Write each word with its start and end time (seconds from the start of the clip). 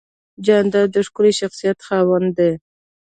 جانداد 0.45 0.87
د 0.95 0.97
ښکلي 1.07 1.31
شخصیت 1.39 1.77
خاوند 1.87 2.29
دی. 2.37 2.51